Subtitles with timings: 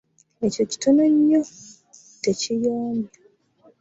[0.45, 1.41] Ekyo kitono nnyo!
[2.23, 3.17] tekiyombya.